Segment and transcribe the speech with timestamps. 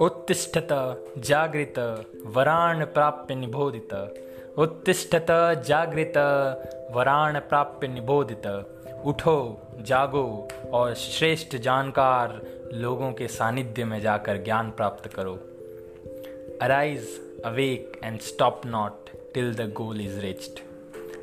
[0.00, 0.68] उत्तिष्ठत
[1.18, 1.78] जागृत
[2.26, 3.94] वराण प्राप्य निबोधित।
[4.58, 5.26] उत्तिष्ठत
[5.66, 6.12] जागृत
[6.92, 8.46] वराण प्राप्य निबोधित।
[9.04, 15.34] उठो, जागो और श्रेष्ठ जानकार लोगों के सानिध्य में जाकर ज्ञान प्राप्त करो।
[16.62, 17.08] Arise
[17.44, 20.60] awake and stop not till the goal is reached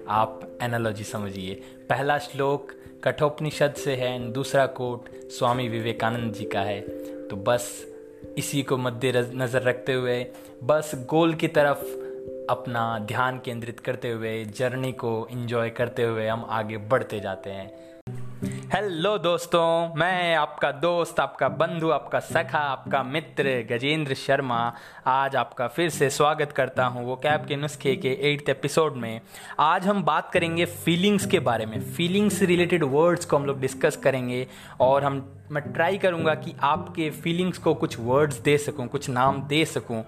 [0.09, 1.55] आप एनालॉजी समझिए।
[1.89, 2.71] पहला श्लोक
[3.03, 6.81] कठोपनिषद से है, दूसरा कोट स्वामी विवेकानंद जी का है।
[7.27, 7.94] तो बस
[8.37, 10.25] इसी को मद्देनज़र रखते हुए,
[10.63, 11.83] बस गोल की तरफ़
[12.49, 17.94] अपना ध्यान केंद्रित करते हुए, जर्नी को एंजॉय करते हुए हम आगे बढ़ते जाते हैं।
[18.71, 24.57] हेलो दोस्तों, मैं आपका दोस्त, आपका बंधु, आपका सखा, आपका मित्र गजेंद्र शर्मा
[25.07, 29.21] आज आपका फिर से स्वागत करता हूँ वो कैब के नुस्खे के एट्थ एपिसोड में।
[29.59, 33.97] आज हम बात करेंगे फीलिंग्स के बारे में। फीलिंग्स रिलेटेड वर्ड्स को हम लोग डिस्कस
[33.97, 34.47] करेंगे
[34.79, 39.41] और हम, मैं ट्राई करूँगा कि आपके फीलिंग्स को कुछ वर्ड्स दे सकूँ, कुछ नाम
[39.43, 40.03] दे सकूँ।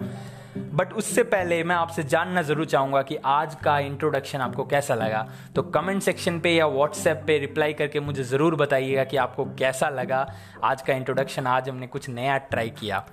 [0.57, 5.25] बट उससे पहले मैं आपसे जानना ज़रूर चाहूँगा कि आज का इंट्रोडक्शन आपको कैसा लगा?
[5.55, 9.89] तो कमेंट सेक्शन पे या व्हाट्सएप पे रिप्लाई करके मुझे ज़रूर बताइएगा कि आपको कैसा
[9.89, 10.25] लगा।
[10.63, 13.03] आज का इंट्रोडक्शन आज हमने कुछ नया ट्राई किया।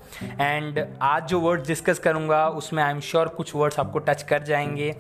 [0.41, 4.43] एंड आज जो वर्ड्स डिस्कस करूँगा उसमें आई एम श्योर कुछ वर्ड्स आपको टच कर
[4.43, 4.95] जाएँगे।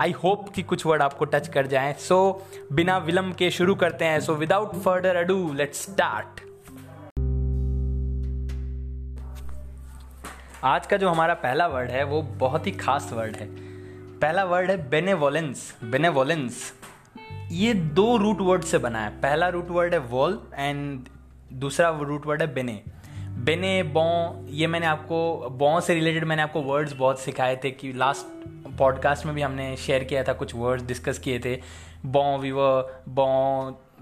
[0.00, 3.74] आई होप कि कुछ वर्ड आपको टच कर जाएँ। सो so, बिना विलम्ब के शुरू
[3.74, 6.45] करते हैं। So without further ado let's start
[10.66, 13.46] आज का जो हमारा पहला वर्ड है, वो बहुत ही खास वर्ड है।
[14.20, 16.72] पहला वर्ड है बेनेवोलेंस बेनेवोलेंस
[17.50, 21.06] ये दो रूट वर्ड से बना है। पहला रूट वर्ड है वॉल एंड
[21.52, 22.80] दूसरा रूट वर्ड है बेने
[23.44, 24.06] बेने बॉ
[24.50, 29.26] ये मैंने आपको बॉ से रिलेटेड मैंने आपको वर्ड्स बहुत सिखाए थे कि लास्ट पॉडकास्ट
[29.26, 31.54] में भी हमने शेयर किया था, कुछ वर्ड्स डिस्कस किए थे।
[32.06, 32.56] बॉ विव
[33.08, 33.28] बॉ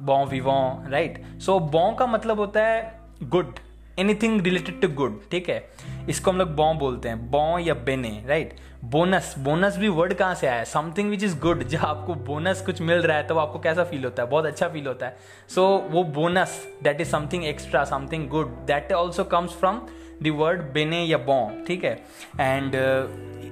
[0.00, 3.54] बॉ विवॉ राइट सो बॉ का मतलब होता है good
[3.98, 5.70] anything related to good ठीक है?
[6.08, 10.34] इसको हम लोग बॉ बोलते हैं बॉ या बेने राइट बोनस बोनस भी वर्ड कहाँ
[10.34, 13.58] से आया समथिंग विच इज़ गुड जब आपको बोनस कुछ मिल रहा है तो आपको
[13.58, 14.28] कैसा फील होता है?
[14.30, 15.16] बहुत अच्छा फील होता है।
[15.48, 19.80] सो so, वो bonus that is something extra something good that also comes from
[20.22, 21.94] the word bene या बॉ ठीक है?
[22.40, 22.72] एंड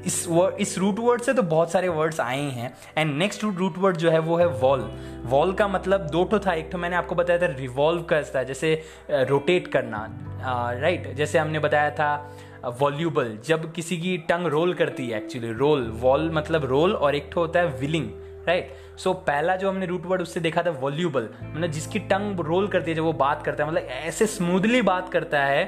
[0.07, 3.79] इस वर्ड इस रूट वर्ड से तो बहुत सारे वर्ड्स आए हैं। एंड नेक्स्ट रूट
[3.79, 4.81] वर्ड जो है वो है वॉल
[5.25, 8.45] वॉल का मतलब दो ठो था। एक तो मैंने आपको बताया था रिवॉल्व करता है
[8.45, 8.75] जैसे
[9.11, 10.07] रोटेट करना।
[10.81, 12.39] राइट जैसे हमने बताया था
[12.81, 17.33] वॉल्यूबल जब किसी की टंग रोल करती है एक्चुअली रोल वॉल मतलब रोल और एक
[17.33, 18.11] तो होता है विलिंग
[18.47, 22.69] राइट सो पहला जो हमने रूट वर्ड उससे देखा था वॉल्यूबल मतलब जिसकी टंग रोल
[22.69, 25.65] करती है, जब वो बात करता है मतलब ऐसे स्मूथली बात करता है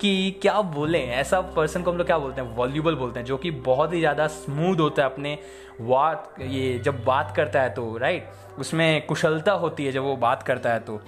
[0.00, 2.54] कि क्या बोले, ऐसा पर्सन को हम लोग क्या बोलते हैं?
[2.56, 5.38] वॉल्यूबल बोलते हैं, जो कि बहुत ही ज़्यादा स्मूथ होता है अपने
[5.80, 10.42] बात ये जब बात करता है तो राइट उसमें कुशलता होती है जब वो बात
[10.42, 11.00] करता है तो।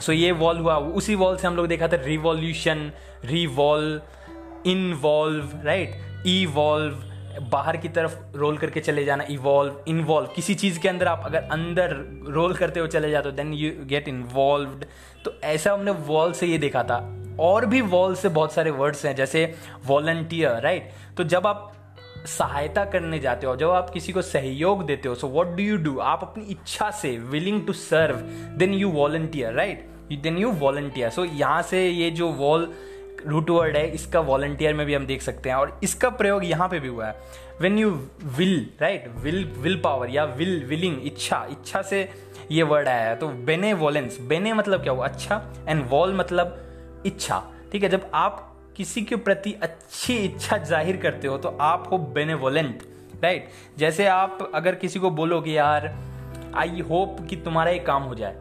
[0.00, 2.90] सो so, ये वॉल हुआ। उसी वॉल से हम लोग देखा था revolution
[3.24, 7.04] revolve involve right evolve
[7.50, 11.42] बाहर की तरफ़ रोल करके चले जाना इवॉल्व इन्वॉल्व किसी चीज़ के अंदर आप अगर
[11.52, 11.96] अंदर
[12.28, 14.80] रोल करते हुए चले जाते हो देन यू गेट इन्वॉल्व
[15.24, 16.98] तो ऐसा हमने वॉल से ये देखा था।
[17.40, 19.54] और भी वॉल से बहुत सारे वर्ड्स हैं, जैसे
[19.86, 21.72] वॉलंटियर राइट तो जब आप
[22.28, 25.76] सहायता करने जाते हो, जब आप किसी को सहयोग देते हो so what do you
[25.78, 28.16] do आप अपनी इच्छा से willing to serve
[28.58, 29.88] then you volunteer right
[30.22, 32.72] then you volunteer so यहाँ से ये जो वॉल
[33.26, 36.68] रूट वर्ड है, इसका वॉलंटियर में भी हम देख सकते हैं, और इसका प्रयोग यहाँ
[36.68, 37.14] पे भी हुआ है।
[37.60, 37.90] When you
[38.36, 42.08] will right will will power या विल विलिंग इच्छा। इच्छा से
[42.50, 45.08] ये वर्ड आया है। तो बेने वॉलेंस बेने मतलब क्या हुआ?
[45.08, 46.62] अच्छा एंड वॉल मतलब
[47.06, 47.88] इच्छा, ठीक है?
[47.88, 48.42] जब आप
[48.76, 52.82] किसी के प्रति अच्छी इच्छा ज़ाहिर करते हो तो आप हो बेनेवोलेंट
[53.22, 55.94] राइट जैसे आप अगर किसी को बोलो कि यार
[56.56, 58.36] आई होप कि तुम्हारा ये काम हो जाए।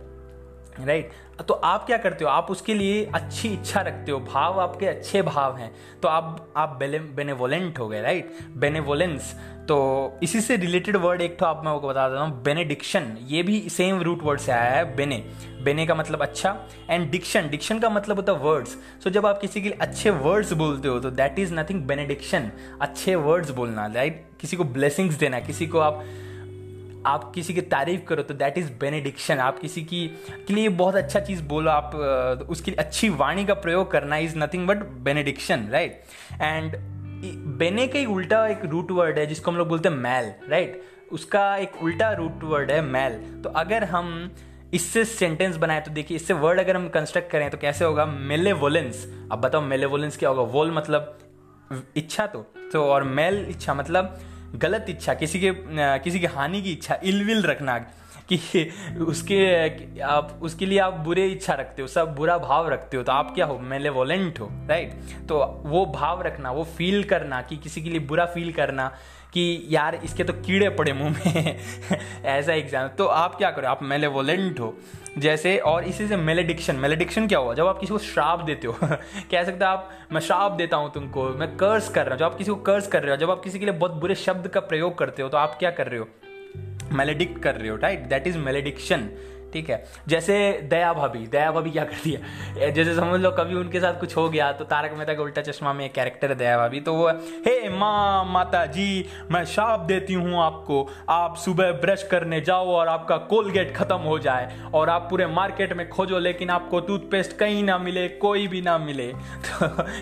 [0.80, 1.12] राइट
[1.48, 2.30] तो आप क्या करते हो?
[2.30, 5.72] आप उसके लिए अच्छी इच्छा रखते हो। भाव आपके अच्छे भाव हैं।
[6.02, 9.34] तो आप आप बेनेवोलेंट हो गए राइट बेनेवोलेंस
[9.70, 9.78] तो
[10.24, 13.60] इसी से रिलेटेड वर्ड एक तो आप, मैं आपको बता देता हूँ बेनेडिक्शन ये भी
[13.70, 15.18] सेम रूट वर्ड से आया है बेने
[15.64, 16.58] बेने का मतलब अच्छा
[16.90, 20.10] एंड डिक्शन डिक्शन का मतलब होता है वर्ड्स सो जब आप किसी के लिए अच्छे
[20.10, 22.52] वर्ड्स बोलते हो तो दैट इज़ नथिंग बेनेडिक्शन
[22.82, 26.04] अच्छे वर्ड्स बोलना राइट किसी को ब्लेसिंग्स देना, किसी को आप
[27.06, 30.08] आप किसी की तारीफ़ करो तो दैट इज़ बेनेडिक्शन आप किसी की,
[30.48, 34.68] के लिए बहुत अच्छा चीज़ बोलो, आप उसकी अच्छी वाणी का प्रयोग करना is nothing
[34.68, 36.02] but benediction right
[36.42, 36.76] and
[37.58, 40.82] bene का एक उल्टा एक रूट वर्ड है, जिसको हम लोग बोलते हैं मैल राइट
[41.12, 44.32] उसका एक उल्टा रूट वर्ड है मैल। तो अगर हम
[44.74, 48.06] इससे सेंटेंस बनाए तो देखिए, इससे वर्ड अगर हम कंस्ट्रक्ट करें तो कैसे होगा?
[48.06, 50.42] मेलेवोलेंस अब बताओ मेलेवोलेंस क्या होगा?
[50.44, 51.18] वोल मतलब
[51.98, 52.40] इच्छा तो।
[52.74, 54.18] तो और मेल इच्छा मतलब
[54.58, 55.52] गलत इच्छा किसी के
[56.04, 57.78] किसी की हानि की इच्छा इलविल रखना
[58.30, 58.70] कि
[59.08, 63.12] उसके, आप, उसके लिए आप बुरे इच्छा रखते हो, सब बुरा भाव रखते हो तो
[63.12, 63.58] आप क्या हो?
[63.60, 64.94] मेले वोलेंट हो राइट
[65.30, 68.88] तो वो भाव रखना, वो फील करना कि किसी के लिए बुरा फील करना
[69.34, 71.60] कि यार इसके तो कीड़े पड़े मुँह में।
[72.26, 73.68] ऐसा एग्ज़ाम तो आप क्या करो?
[73.68, 74.74] आप मेलेवोलेंट हो,
[75.18, 77.54] जैसे, और इसी से मेलेडिक्शन मेलेडिक्शन क्या हुआ?
[77.54, 80.92] जब आप किसी को श्राप देते हो, कह सकते हो आप, मैं श्राप देता हूँ
[80.94, 83.32] तुमको, मैं कर्ज कर रहा हूँ। जब आप किसी को कर्ज कर रहे हो, जब
[83.32, 85.88] आप किसी के लिए बहुत बुरे शब्द का प्रयोग करते हो तो आप क्या कर
[85.88, 86.08] रहे हो?
[86.92, 89.08] मेलेडिक्ट कर रहे हो राइट दैट इज़ मेलेडिक्शन
[89.56, 89.84] ठीक है?
[90.08, 90.38] जैसे
[90.70, 92.72] दया भाभी दया भाभी क्या करती है?
[92.72, 95.74] जैसे समझ लो कभी उनके साथ कुछ हो गया तो तारक मेहता का उल्टा चश्मा
[95.74, 97.10] में एक कैरेक्टर है दया भाभी तो वो,
[97.48, 102.88] हे माँ माता जी मैं शाप देती हूँ आपको। आप सुबह ब्रश करने जाओ और
[102.88, 107.64] आपका कोलगेट खत्म हो जाए और आप पूरे मार्केट में खोजो, लेकिन आपको टूथपेस्ट कहीं
[107.64, 109.12] ना मिले, कोई भी ना मिले।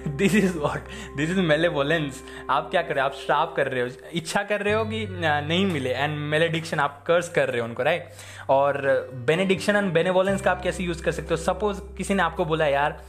[0.10, 3.10] This is what this is malevolence आप क्या कर रहे हो?
[3.10, 7.04] आप श्राप कर रहे हो। इच्छा कर रहे हो कि नहीं मिले। एंड मेलेडिक्शन आप
[7.08, 8.10] कर्स कर रहे हो उनको राइट
[8.50, 8.82] और
[9.44, 11.38] बेनेडिक्शन एंड बेनेवोलेंस का आप कैसे यूज़ कर सकते हो?
[11.38, 13.02] सपोज़ किसी ने आपको बोला यार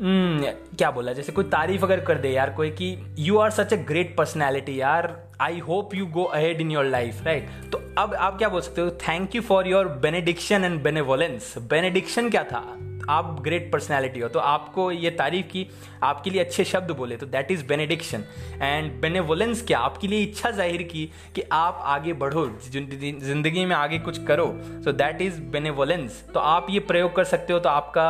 [0.00, 1.12] Hmm, क्या बोला?
[1.12, 4.80] जैसे कोई तारीफ़ अगर कर दे यार कोई कि you are such a great personality
[4.80, 8.60] यार I hope you go ahead in your life right तो अब आप क्या बोल
[8.60, 8.90] सकते हो?
[8.90, 12.64] Thank you for your benediction and benevolence benediction क्या था?
[13.08, 15.66] आप ग्रेट पर्सनैलिटी हो तो आपको ये तारीफ़ की,
[16.02, 18.24] आपके लिए अच्छे शब्द बोले तो that is benediction
[18.62, 19.78] and benevolence क्या?
[19.80, 21.04] आपके लिए इच्छा ज़ाहिर की
[21.34, 24.46] कि आप आगे बढ़ो, ज़िंदगी में आगे कुछ करो।
[24.84, 28.06] सो दैट इज़ बेनेवोलेंस तो आप ये प्रयोग कर सकते हो तो आपका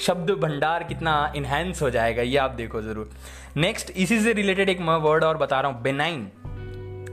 [0.00, 3.10] शब्द भंडार कितना इन्हेंस हो जाएगा, ये आप देखो ज़रूर।
[3.56, 6.26] नेक्स्ट इसी से रिलेटेड एक मैं वर्ड और बता रहा हूँ बेनाइन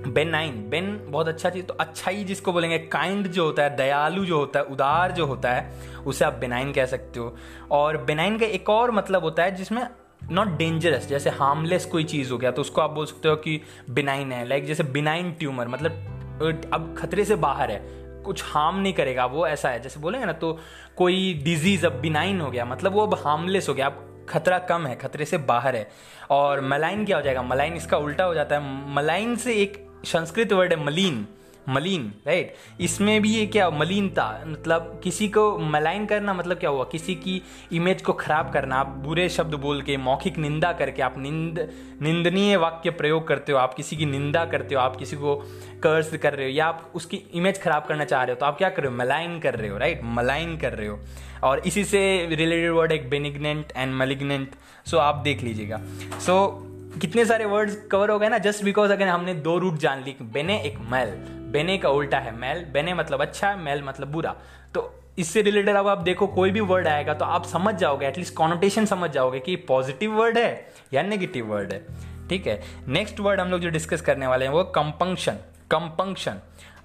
[0.07, 4.25] बेनाइन बेन बहुत अच्छा चीज़ तो अच्छा ही जिसको बोलेंगे काइंड जो होता है, दयालु
[4.25, 5.71] जो होता है, उदार जो होता है,
[6.05, 7.35] उसे आप बेनाइन कह सकते हो।
[7.71, 9.87] और बेनाइन का एक और मतलब होता है जिसमें
[10.31, 13.61] नॉट डेंजरस जैसे हार्मलेस कोई चीज़ हो गया तो उसको आप बोल सकते हो कि
[13.89, 17.81] बिनाइन है। लाइक जैसे बिनाइन ट्यूमर मतलब अब खतरे से बाहर है,
[18.23, 20.57] कुछ हार्म नहीं करेगा, वो ऐसा है। जैसे बोलेंगे ना तो
[20.97, 24.85] कोई डिज़ीज़ अब बिनाइन हो गया मतलब वो अब हार्मलेस हो गया, अब खतरा कम
[24.87, 25.89] है, खतरे से बाहर है।
[26.29, 27.41] और मलाइन क्या हो जाएगा?
[27.41, 31.27] मलाइन इसका उल्टा हो जाता है। मलाइन से एक संस्कृत वर्ड है मलिन
[31.69, 36.83] मलिन राइट इसमें भी ये क्या मलिनता मतलब किसी को मलाइन करना मतलब क्या हुआ?
[36.83, 41.15] किसी की इमेज को खराब करना आप बुरे शब्द बोल के मौखिक निंदा करके आप
[41.17, 41.69] निंद
[42.01, 45.35] निंदनीय वाक्य प्रयोग करते हो आप किसी की निंदा करते हो आप किसी को
[45.83, 48.57] कर्ज कर रहे हो या आप उसकी इमेज खराब करना चाह रहे हो तो आप
[48.57, 48.97] क्या कर रहे हो?
[48.97, 50.99] मलाइन कर रहे हो राइट मलाइन कर रहे हो।
[51.43, 54.51] और इसी से रिलेटेड वर्ड एक बेनिग्नेंट एंड मलिग्नेंट
[54.85, 55.81] सो आप देख लीजिएगा।
[56.19, 59.77] सो so, कितने सारे वर्ड्स कवर हो गए ना जस्ट बिकॉज़ अगर हमने दो रूट
[59.77, 61.09] जान ली, बेने एक मैल,
[61.51, 64.35] बेने का उल्टा है मैल, बेने मतलब अच्छा मैल मतलब बुरा।
[64.73, 68.35] तो इससे रिलेटेड अब आप देखो, कोई भी वर्ड आएगा तो आप समझ जाओगे एटलीस्ट
[68.35, 71.85] कॉनोटेशन समझ जाओगे कि पॉजिटिव वर्ड है या नेगेटिव वर्ड है।
[72.29, 72.61] ठीक है?
[72.87, 75.37] नेक्स्ट वर्ड हम लोग जो डिस्कस करने वाले हैं वो compunction
[75.71, 76.39] compunction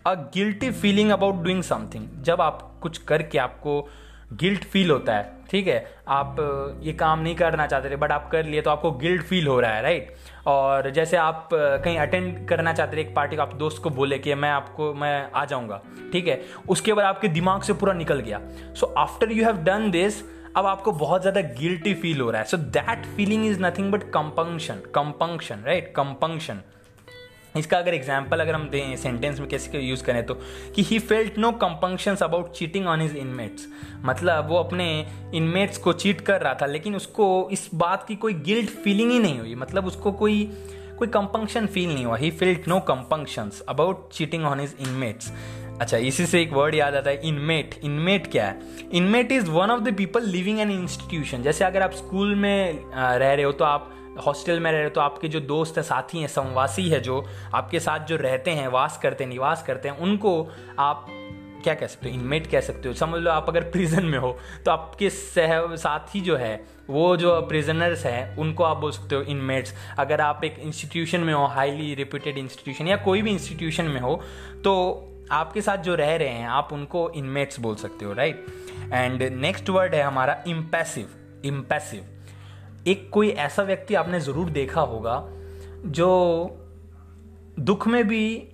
[0.06, 3.80] a guilty feeling about doing something जब आप कुछ करके आपको
[4.32, 6.36] गिल्ट फील होता है ठीक है, आप,
[6.82, 9.58] ये काम नहीं करना चाहते थे बट आप कर लिए तो आपको गिल्ट फील हो
[9.60, 10.14] रहा है राइट
[10.46, 14.18] और जैसे आप, कहीं अटेंड करना चाहते थे एक पार्टी को, आप दोस्त को बोले
[14.18, 15.80] कि मैं आपको, मैं आ जाऊँगा,
[16.12, 16.40] ठीक है?
[16.68, 18.40] उसके बाद आपके दिमाग से पूरा निकल गया।
[18.74, 20.22] So after you have done this
[20.56, 24.10] अब आपको बहुत ज़्यादा गिल्टी फील हो रहा है। So that feeling is nothing but
[24.12, 26.60] compunction compunction right compunction
[27.58, 30.34] इसका अगर एग्ज़ाम्पल अगर हम दें सेंटेंस में कैसे यूज़ करें तो
[30.74, 33.66] कि he felt no compunctions about cheating on his inmates
[34.04, 34.86] मतलब वो अपने
[35.34, 39.18] इनमेट्स को चीट कर रहा था, लेकिन उसको इस बात की कोई गिल्ट फीलिंग ही
[39.18, 40.42] नहीं हुई। मतलब उसको कोई
[40.98, 45.32] कोई कंपंक्शन फील नहीं हुआ। He felt no compunctions about cheating on his inmates
[45.80, 48.60] अच्छा इसी से एक वर्ड याद आता है इनमेट इनमेट क्या है?
[48.92, 53.32] Inmate is one of the people living an institution जैसे अगर आप स्कूल में रह
[53.32, 56.20] रहे हो तो आप हॉस्टल में रह रहे हो तो आपके जो दोस्त हैं, साथी
[56.20, 59.98] हैं, संवासी है, जो आपके साथ जो रहते हैं, वास करते हैं, निवास करते हैं,
[59.98, 60.42] उनको
[60.78, 61.06] आप
[61.62, 62.94] क्या कह सकते हो इनमेट कह सकते हो?
[62.94, 67.40] समझ लो आप अगर प्रिजन में हो तो आपके सह, साथी जो है, वो जो
[67.40, 71.94] प्रिजनर्स हैं, उनको आप बोल सकते हो इनमेट्स अगर आप एक इंस्टीट्यूशन में हो हाईली
[71.94, 74.20] रिप्यूटेड इंस्टीट्यूशन या कोई भी इंस्टीट्यूशन में हो
[74.64, 74.72] तो
[75.32, 78.46] आपके साथ जो रह रहे हैं, आप उनको इनमेट्स बोल सकते हो राइट
[78.92, 81.08] एंड नेक्स्ट वर्ड है हमारा इम्पैसिव
[81.44, 82.04] इम्पैसिव
[82.86, 85.22] एक कोई ऐसा व्यक्ति आपने ज़रूर देखा होगा
[85.86, 86.10] जो
[87.60, 88.48] दुख में भी,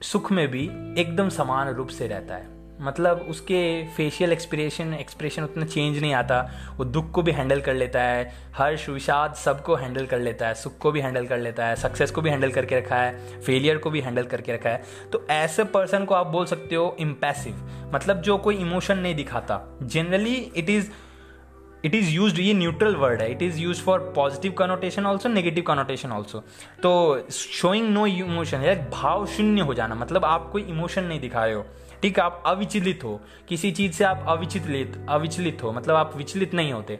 [0.00, 0.64] सुख में भी
[1.00, 3.60] एकदम समान रूप से रहता है। मतलब उसके
[3.96, 6.40] फेशियल एक्सप्रेशन एक्सप्रेशन उतना चेंज नहीं आता।
[6.76, 10.54] वो दुख को भी हैंडल कर लेता है हर्ष विषाद सबको हैंडल कर लेता है,
[10.54, 13.78] सुख को भी हैंडल कर लेता है सक्सेस को भी हैंडल करके रखा है फेलियर
[13.78, 14.82] को भी हैंडल करके रखा है।
[15.12, 19.60] तो ऐसे पर्सन को आप बोल सकते हो इम्पैसिव मतलब जो कोई इमोशन नहीं दिखाता।
[19.82, 20.90] Generally it is
[21.86, 25.64] it is use ये न्यूट्रल वर्ड है it is use for positive connotation also negative
[25.64, 26.38] connotation also
[26.82, 26.92] तो
[27.32, 31.54] शोइंग नो इमोशन है भाव शून्य हो जाना मतलब आप कोई इमोशन नहीं दिखा रहे
[31.54, 31.64] हो।
[32.02, 36.72] ठीक आप अविचलित हो। किसी चीज़ से आप अविचलित अविचलित हो मतलब आप विचलित नहीं
[36.72, 36.98] होते।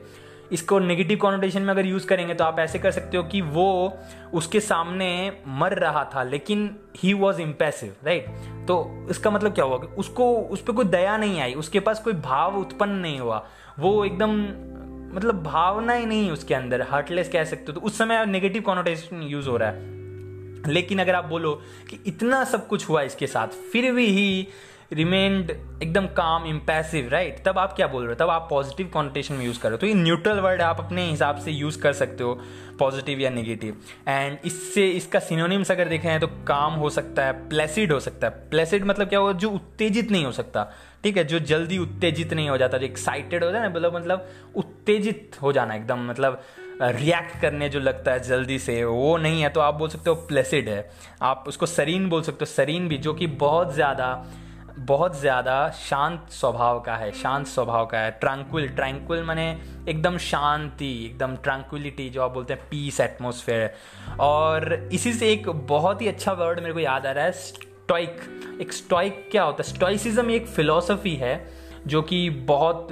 [0.52, 3.96] इसको नेगेटिव कॉनोटेशन में अगर यूज़ करेंगे तो आप ऐसे कर सकते हो कि वो
[4.34, 5.08] उसके सामने
[5.48, 8.26] मर रहा था, लेकिन ही वॉज़ इम्पेसिव राइट
[8.68, 12.00] तो इसका मतलब क्या हुआ कि उसको, उस पर कोई दया नहीं आई, उसके पास
[12.00, 13.44] कोई भाव उत्पन्न नहीं हुआ।
[13.78, 14.36] वो एकदम
[15.16, 19.22] मतलब भावना ही नहीं उसके अंदर हार्टलेस कह सकते हो तो। उस समय नेगेटिव कॉनोटेशन
[19.22, 19.94] यूज़ हो रहा है।
[20.66, 24.48] लेकिन अगर आप बोलो कि इतना सब कुछ हुआ इसके साथ, फिर भी ही
[24.92, 25.50] रिमेन्ड
[25.82, 28.14] एकदम काम इम्पैसिव राइट तब आप क्या बोल रहे हो?
[28.14, 31.02] तब आप पॉजिटिव कॉन्टेशन में यूज़ कर रहे हो। तो ये न्यूट्रल वर्ड आप अपने
[31.02, 32.34] हिसाब से यूज़ कर सकते हो
[32.78, 33.76] पॉजिटिव या नेगेटिव
[34.08, 38.48] एंड इससे इसका सिनोनिम्स अगर देखें तो काम हो सकता है प्लेसिड हो सकता है।
[38.50, 40.70] प्लेसिड मतलब क्या हो जो उत्तेजित नहीं हो सकता।
[41.06, 45.36] ठीक है, जो जल्दी उत्तेजित नहीं हो जाता, जो एक्साइटेड हो जाए मतलब मतलब उत्तेजित
[45.42, 46.40] हो जाना एकदम मतलब
[46.82, 50.16] रिएक्ट करने जो लगता है जल्दी से, वो नहीं है तो आप बोल सकते हो
[50.28, 50.88] प्लेसिड है।
[51.22, 54.08] आप उसको सरीन बोल सकते हो सरीन भी, जो कि बहुत ज़्यादा
[54.80, 59.48] बहुत ज़्यादा शांत स्वभाव का है, शांत स्वभाव का है। ट्रैंक्विल ट्रैंक्विल माने
[59.88, 66.02] एकदम शांति, एकदम ट्रैंक्विलिटी जो आप बोलते हैं पीस एटमोसफेयर और इसी से एक बहुत
[66.02, 67.30] ही अच्छा वर्ड मेरे को याद आ रहा है
[67.86, 69.68] स्टॉइक एक स्टॉइक क्या होता है?
[69.68, 71.34] स्टॉइसिज्म एक फिलॉसफी है,
[71.86, 72.88] जो कि बहुत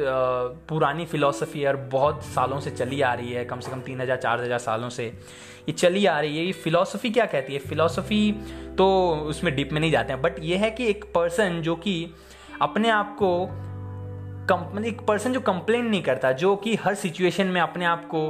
[0.69, 4.01] पुरानी फिलॉसफी है और बहुत सालों से चली आ रही है, कम से कम तीन
[4.01, 7.59] हज़ार, चार हज़ार सालों से ये चली आ रही है। ये फिलॉसफी क्या कहती है?
[7.59, 8.33] फिलॉसफी
[8.79, 8.87] तो
[9.27, 11.97] उसमें डीप में नहीं जाते हैं बट ये है कि एक पर्सन जो कि
[12.63, 13.35] अपने आप को
[14.53, 18.27] मतलब एक पर्सन जो कंप्लेन नहीं करता, जो कि हर सिचुएशन में अपने आप को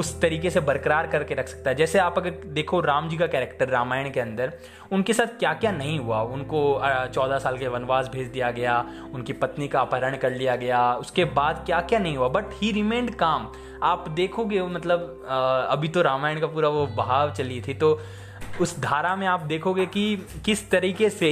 [0.00, 3.26] उस तरीके से बरकरार करके रख सकता है। जैसे आप अगर देखो राम जी का
[3.26, 4.52] कैरेक्टर रामायण के अंदर,
[4.92, 6.20] उनके साथ क्या क्या नहीं हुआ?
[6.22, 6.80] उनको
[7.14, 8.78] चौदह साल के वनवास भेज दिया गया,
[9.14, 12.28] उनकी पत्नी का अपहरण कर लिया गया, उसके बाद क्या क्या नहीं हुआ?
[12.28, 15.24] बट ही रिमेंड काम आप देखोगे मतलब
[15.70, 17.98] अभी तो रामायण का पूरा वो बहाव चली थी तो
[18.60, 21.30] उस धारा में आप देखोगे कि किस तरीके से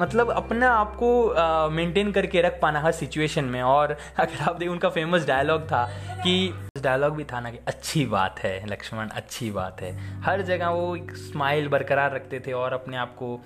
[0.00, 4.72] मतलब अपने आप को मेंटेन करके रख पाना हर सिचुएशन में। और अगर आप देखें
[4.72, 5.84] उनका फ़ेमस डायलॉग था
[6.22, 9.92] कि डायलॉग भी था ना कि अच्छी बात है लक्ष्मण अच्छी बात है।
[10.22, 13.38] हर जगह वो एक स्माइल बरकरार रखते थे और अपने आप को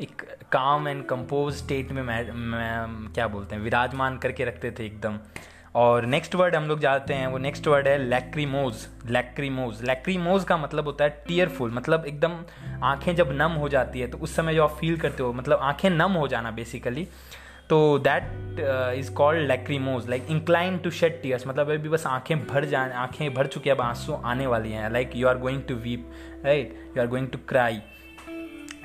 [0.00, 4.86] एक काम एंड कंपोज स्टेट में मैं, मैं क्या बोलते हैं विराजमान करके रखते थे
[4.86, 5.18] एकदम।
[5.74, 10.56] और नेक्स्ट वर्ड हम लोग जाते हैं, वो नेक्स्ट वर्ड है लैक्रीमोज लैक्रीमोज लैक्रीमोज का
[10.56, 12.38] मतलब होता है टीयरफुल मतलब एकदम
[12.82, 15.58] आँखें जब नम हो जाती है तो उस समय जो आप फील करते हो मतलब
[15.62, 17.06] आँखें नम हो जाना बेसिकली
[17.70, 18.60] तो that
[18.98, 23.34] is called lachrymose like incline to shed tears मतलब अभी बस आँखें भर जा, आँखें
[23.34, 24.90] भर चुकी अब आँसू आने वाली हैं.
[24.92, 26.10] Like you are going to weep
[26.44, 27.80] right you are going to cry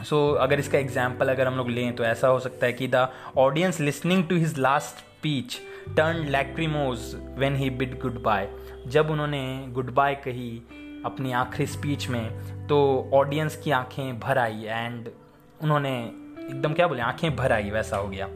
[0.10, 3.08] so अगर इसका एग्ज़ाम्पल अगर हम लोग लें तो ऐसा हो सकता है कि the
[3.38, 5.60] audience listening to his last speech
[5.96, 7.00] turn lachrymose
[7.39, 8.50] when he bid goodbye
[8.88, 10.51] जब उन्होंने गुड बाय कही
[11.05, 15.10] अपनी आखिरी स्पीच में तो ऑडियंस की आँखें भर आई एंड
[15.63, 15.91] उन्होंने
[16.41, 18.27] एकदम क्या बोले, आँखें भर आई, वैसा हो गया।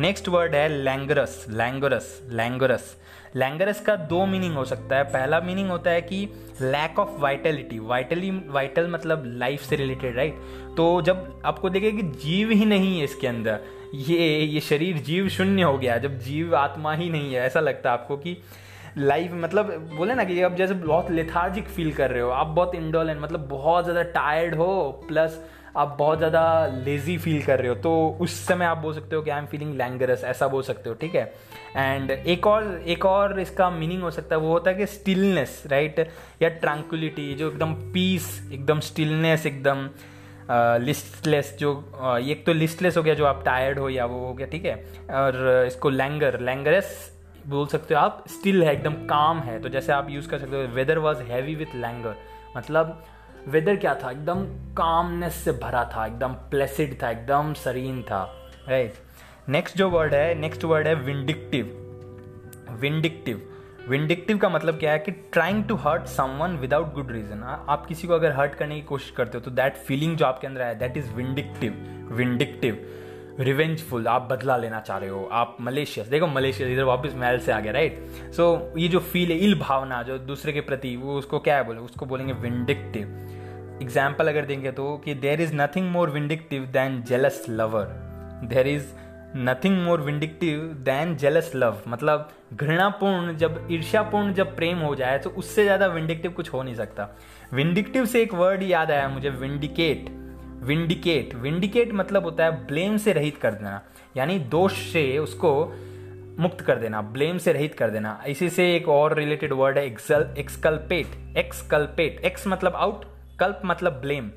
[0.00, 2.96] नेक्स्ट वर्ड है लैंगरस लैंगरस लैंगरस
[3.36, 6.24] लैंगरस का दो मीनिंग हो सकता है। पहला मीनिंग होता है कि
[6.60, 10.40] lack of vitality vitally vital मतलब लाइफ से रिलेटेड राइट
[10.76, 13.60] तो जब आपको देखे कि जीव ही नहीं है इसके अंदर
[13.94, 17.90] ये ये शरीर जीव शून्य हो गया, जब जीव आत्मा ही नहीं है, ऐसा लगता
[17.90, 18.36] है आपको कि
[18.98, 22.74] लाइफ मतलब बोले ना कि आप जैसे बहुत लेथार्जिक फील कर रहे हो, आप बहुत
[22.74, 25.40] इंडोलेंट मतलब बहुत ज़्यादा टायर्ड हो प्लस
[25.76, 29.22] आप बहुत ज़्यादा लेजी फील कर रहे हो तो उस समय आप बोल सकते हो
[29.22, 31.32] कि आई एम फीलिंग लैंगरस ऐसा बोल सकते हो, ठीक है?
[31.76, 35.62] एंड एक और एक और इसका मीनिंग हो सकता है, वो होता है कि स्टिलनेस
[35.66, 36.08] राइट
[36.42, 39.88] या ट्रैंकुलिटी जो एकदम पीस एकदम स्टिलनेस एकदम
[40.50, 41.70] लिस्टलेस जो
[42.20, 44.74] एक तो लिस्टलेस हो गया जो आप टायर्ड हो या वो हो गया, ठीक है?
[45.10, 47.10] और इसको लैंगर लैंगरस
[47.46, 50.56] बोल सकते हो आप स्टिल है, एकदम काम है। तो जैसे आप यूज़ कर सकते
[50.56, 52.14] हो weather was heavy with languor
[52.56, 53.02] मतलब
[53.48, 54.10] वेदर क्या था?
[54.10, 54.44] एकदम
[54.74, 58.24] कामनेस से भरा था, एकदम प्लेसिड था, एकदम सरीन था।
[58.68, 58.94] राइट
[59.48, 61.78] नेक्स्ट जो वर्ड है नेक्स्ट वर्ड है विंडिक्टिव
[62.80, 63.48] विंडिक्टिव
[63.88, 68.08] विंडिक्टिव का मतलब क्या है कि trying to hurt someone without good reason आप किसी
[68.08, 70.74] को अगर हर्ट करने की कोशिश करते हो तो दैट फीलिंग जो आपके अंदर है
[70.78, 71.72] that is vindictive
[72.12, 72.86] vindictive
[73.40, 77.52] revengeful आप बदला लेना चाह रहे हो आप मलेशियस देखो मलेशियस इधर वापस महल से
[77.52, 80.96] आ गया राइट सो so, ये जो फील है इल भावना जो दूसरे के प्रति
[80.96, 81.80] वो उसको क्या है बोले?
[81.80, 87.44] उसको बोलेंगे विंडिक्टिव एग्ज़ाम्पल अगर देंगे तो कि there is nothing more vindictive than jealous
[87.48, 87.84] lover
[88.44, 88.86] there is
[89.36, 95.30] nothing more vindictive than jealous love मतलब घृणापूर्ण, जब ईर्ष्यापूर्ण, जब प्रेम हो जाए तो
[95.30, 97.08] उससे ज़्यादा विंडिक्टिव कुछ हो नहीं सकता।
[97.52, 100.10] विंडिक्टिव से एक वर्ड याद आया मुझे विंडिकेट
[100.64, 103.80] विंडिकेट विंडिकेट मतलब होता है ब्लेम से रहित कर देना।
[104.16, 105.52] यानी दोष से उसको
[106.38, 109.86] मुक्त कर देना ब्लेम से रहित कर देना। इसी से एक और रिलेटेड वर्ड है
[109.86, 113.04] एक्सल एक्सकल्पेट एक्सकल्पेट एक्स मतलब आउट
[113.40, 114.30] कल्प मतलब ब्लेम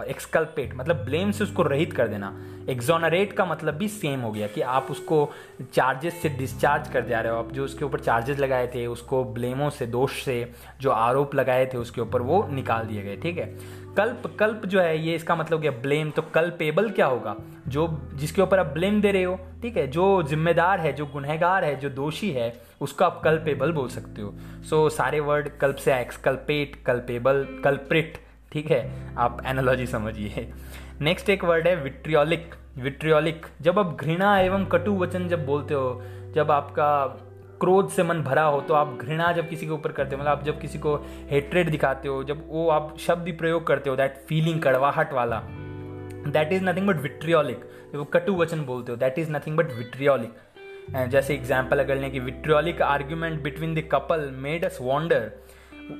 [0.00, 2.36] और एक्सकल्पेट मतलब ब्लेम से उसको रहित कर देना।
[2.68, 5.30] एक्जोनरेट का मतलब भी सेम हो गया कि आप उसको
[5.74, 9.24] चार्जेस से डिस्चार्ज कर दे रहे हो। आप जो उसके ऊपर चार्जेस लगाए थे उसको
[9.24, 13.38] ब्लेमों से दोष से जो आरोप लगाए थे उसके ऊपर वो निकाल दिए गए ठीक
[13.38, 13.46] है?
[13.96, 17.36] कल्प कल्प जो है ये इसका मतलब क्या ब्लेम तो कल्पेबल क्या होगा?
[17.68, 19.86] जो जिसके ऊपर आप ब्लेम दे रहे हो ठीक है?
[19.86, 24.34] जो जिम्मेदार है जो गुनहगार है जो दोषी है उसको आप कल्पेबल बोल सकते हो।
[24.62, 28.18] सो so, सारे वर्ड कल्प से एक्सकल्पेट कल्पेबल कल्प्रिट
[28.52, 29.14] ठीक है?
[29.16, 30.48] आप एनालॉजी समझिए।
[31.00, 36.02] नेक्स्ट एक वर्ड है विट्रियोलिक विट्रियोलिक जब आप घृणा एवं कटु वचन जब बोलते हो,
[36.34, 37.06] जब आपका
[37.60, 40.30] क्रोध से मन भरा हो तो आप घृणा जब किसी के ऊपर करते हो मतलब
[40.30, 40.94] आप जब किसी को
[41.30, 46.52] हेट्रेड दिखाते हो, जब वो आप शब्द प्रयोग करते हो दैट फीलिंग कड़वाहट वाला that
[46.52, 51.34] is nothing but vitriolic जब कटु वचन बोलते हो that is nothing but vitriolic जैसे
[51.34, 55.30] एग्ज़ाम्पल अगर लें कि vitriolic argument between the couple made us wonder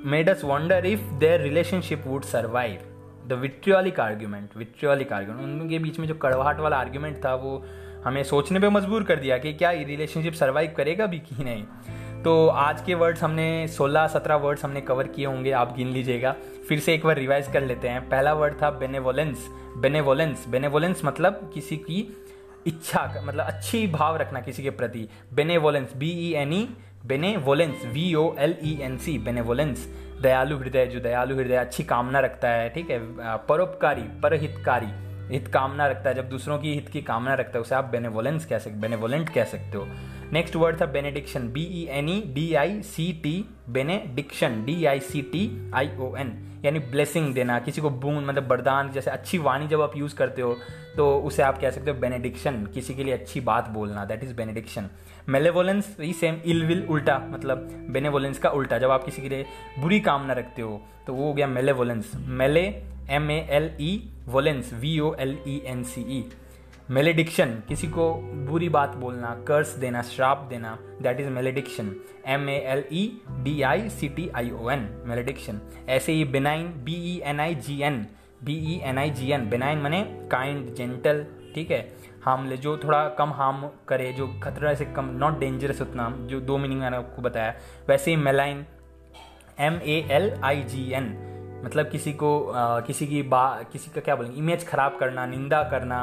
[0.05, 2.81] made us wonder if their relationship would survive
[3.27, 7.65] the vitriolic argument vitriolic argument उनके बीच में जो कड़वाहट वाला आर्ग्यूमेंट था, वो
[8.05, 11.65] हमें सोचने पे मजबूर कर दिया कि क्या ये रिलेशनशिप सर्वाइव करेगा भी कि नहीं।
[12.23, 16.35] तो आज के वर्ड्स हमने 16 17 वर्ड्स हमने कवर किए होंगे, आप गिन लीजिएगा।
[16.69, 21.51] फिर से एक बार रिवाइज कर लेते हैं। पहला वर्ड था बेनेवोलेंस बेनेवोलेंस बेनेवोलेंस मतलब
[21.55, 22.17] किसी की
[22.67, 26.69] इच्छा मतलब अच्छी भाव रखना किसी के प्रति। Benevolence B E N E
[27.07, 29.87] benevolence V O L E N C benevolence
[30.23, 32.99] दयालु हृदय, जो दयालु हृदय अच्छी कामना रखता है, ठीक है?
[33.47, 34.87] परोपकारी, परहितकारी,
[35.31, 38.47] हित कामना रखता है। जब दूसरों की हित की कामना रखता है, उसे आप बेनेवोलेंस
[38.47, 39.87] कह सकते बेनेवोलेंट कह सकते हो।
[40.33, 43.33] नेक्स्ट वर्ड था benediction B E N E D I C T
[43.69, 45.41] benediction D I C T
[45.75, 46.29] I O N
[46.65, 50.43] यानी ब्लेसिंग देना, किसी को बूंद मतलब वरदान, जैसे अच्छी वाणी जब आप यूज़ करते
[50.43, 50.57] हो
[50.97, 54.35] तो उसे आप कह सकते हो बेनेडिक्शन किसी के लिए अच्छी बात बोलना दैट इज़
[54.35, 54.89] बेनेडिक्शन
[55.29, 58.79] मेलेवोलेंस ही सेम इल विल उल्टा मतलब बेनेवोलेंस का उल्टा.
[58.79, 59.47] जब आप किसी के लिए
[59.79, 62.65] बुरी कामना रखते हो तो वो हो गया malevolence male
[63.11, 63.93] M A L E
[64.29, 66.23] volence V O L E N C E
[66.91, 68.13] malediction किसी को
[68.47, 70.71] बुरी बात बोलना कर्स देना श्राप देना
[71.03, 71.93] that is malediction.
[72.27, 73.03] M A L E
[73.43, 75.61] D I C T I O N malediction.
[75.89, 78.07] ऐसे ही benign B E N I G N
[78.45, 81.81] B E N I G N benign मने काइंड जेंटल ठीक है?
[82.25, 86.59] हार्मले जो थोड़ा कम harm करे जो खतरा से कम नॉट डेंजरस उतना जो दो
[86.59, 87.55] मीनिंग मैंने आपको बताया।
[87.89, 88.65] वैसे ही malign
[89.61, 91.07] M A L I G N
[91.65, 94.39] मतलब किसी को आ, किसी की बा किसी का क्या बोलेंगे?
[94.39, 96.03] इमेज खराब करना निंदा करना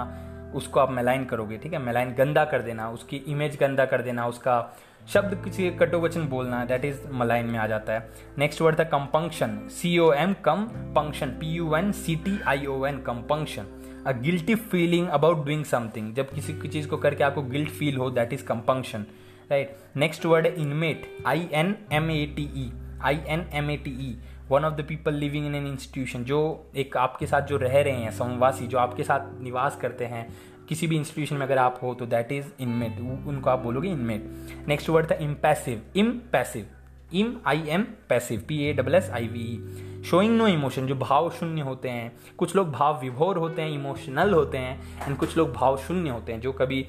[0.55, 1.79] उसको आप मेलाइन करोगे, ठीक है?
[1.79, 4.77] मेलाइन गंदा कर देना, उसकी इमेज गंदा कर देना, उसका
[5.13, 8.83] शब्द किसी कटो वचन बोलना दैट इज़ मलाइन में आ जाता है। नेक्स्ट वर्ड था
[8.83, 13.67] compunction C O M com punction P U N C T I O N compunction
[14.07, 17.97] a guilty feeling about doing something जब किसी की चीज़ को करके आपको गिल्ट फील
[17.97, 19.05] हो that is compunction
[19.51, 22.71] right next word है inmate I N M A T E
[23.03, 24.15] I N M A T E
[24.51, 26.39] one of the people living in an institution जो
[26.75, 30.27] एक आपके साथ जो रह रहे हैं, समवासी, जो आपके साथ निवास करते हैं,
[30.69, 34.65] किसी भी इंस्टीट्यूशन में अगर आप हो तो दैट इज़ इनमेट उनको आप बोलोगे इनमेट
[34.67, 36.65] नेक्स्ट वर्ड था impassive im passive
[37.13, 41.29] im I M passive P A double S I V showing no emotion जो भाव
[41.29, 45.53] शून्य होते हैं, कुछ लोग भाव विभोर होते हैं इमोशनल होते हैं एंड कुछ लोग
[45.53, 46.85] भाव शून्य होते हैं, जो कभी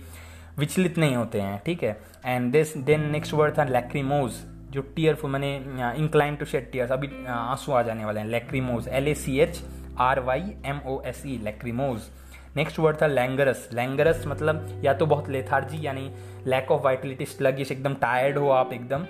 [0.58, 2.00] विचलित नहीं होते हैं, ठीक है?
[2.24, 4.32] And this then next word था लैक्रीमोज
[4.70, 5.54] जो टीयरफुल मैंने
[5.98, 9.62] इंक्लाइन टू शेड टीयर्स अभी आँसू आ जाने वाले हैं। Lachrymose L A C H
[10.00, 12.08] R Y M O S E lachrymose
[12.56, 16.10] next word था लैंगरस लैंगरस मतलब या तो बहुत लेथार्जी यानी
[16.46, 19.06] लैक ऑफ़ वाइटलिटी स्लगिश एकदम टायर्ड हो आप एकदम।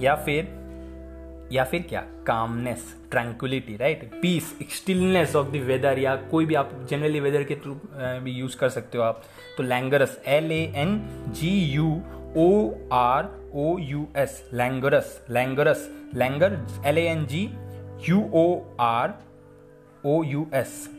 [0.00, 0.56] या फिर
[1.52, 2.00] या फिर क्या?
[2.26, 7.54] Calmness tranquillity right peace stillness of the weather या कोई भी आप जनरली वेदर के
[7.56, 7.74] थ्रू
[8.24, 9.22] भी यूज़ कर सकते हो आप।
[9.56, 11.00] तो languorous L A N
[11.30, 11.86] G U
[12.36, 17.50] O R O U S languorous languorous languor L A N G
[18.08, 19.14] U O R
[20.06, 20.90] O U S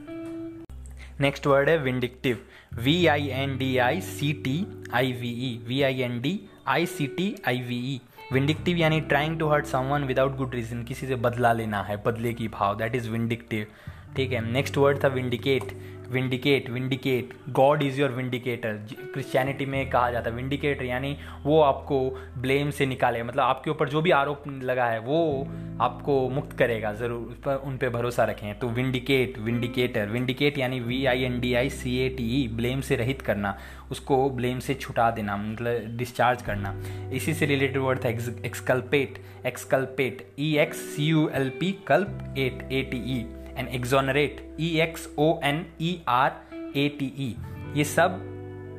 [1.22, 2.38] next word है vindictive
[2.74, 6.86] V I N D I C T I V E V I N D I
[6.86, 8.02] C T I V E
[8.34, 12.34] vindictive यानी trying to hurt someone without good reason किसी से बदला लेना है, बदले
[12.34, 13.68] की भाव दैट इज़ विंडिक्टिव
[14.16, 15.64] ठीक है नेक्स्ट वर्ड था vindicate
[16.12, 18.74] vindicate vindicate God is your vindicator
[19.14, 22.00] Christianity में कहा जाता है विंडिकेटर यानी वो आपको
[22.38, 25.48] ब्लेम से निकाले मतलब आपके ऊपर जो भी आरोप लगा है, वो
[25.82, 31.06] आपको मुक्त करेगा। ज़रूर पर, उन पर भरोसा रखें। तो विंडिकेट विंडिकेटर विंडिकेट यानी V
[31.06, 33.58] I N D I C A T E blame से रहित करना।
[33.92, 36.76] उसको ब्लेम से छुटा देना मतलब डिस्चार्ज करना।
[37.14, 42.68] इसी से रिलेटेड वर्ड था exculpate exculpate E X C U L P culp ate
[42.72, 43.26] A T E
[43.60, 46.32] and exonerate E X O N E R
[46.78, 47.36] A T E
[47.78, 48.22] ये सब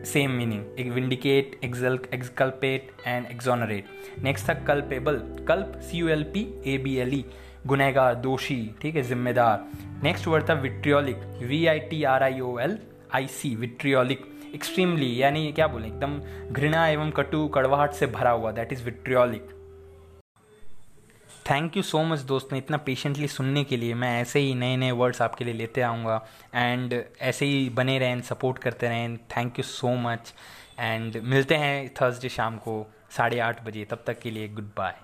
[0.06, 3.84] सेम मीनिंग एक vindicate axle exculpate and exonerate
[4.22, 7.24] next था culpable culp C U L P A B L E
[7.66, 9.64] गुनहगार, दोषी, ठीक है, जिम्मेदार.
[10.02, 12.78] Next word था vitriolic V I T R I O L
[13.14, 14.22] I C vitriolic
[14.54, 15.86] extremely यानी क्या बोले?
[15.86, 16.18] एकदम
[16.52, 18.52] घृणा एवं कटु, कड़वाहट से भरा हुआ.
[18.52, 19.48] That is vitriolic
[21.50, 24.90] thank you so much दोस्तों इतना पेशेंटली सुनने के लिए। मैं ऐसे ही नए नए
[24.90, 29.62] वर्ड्स आपके लिए लेते आऊँगा। एंड ऐसे ही बने रहें सपोर्ट करते रहें। Thank you
[29.62, 30.34] so much
[30.78, 34.94] and मिलते हैं थर्सडे शाम को साढ़े आठ बजे। तब तक के लिए गुड बाय